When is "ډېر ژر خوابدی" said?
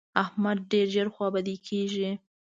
0.71-1.55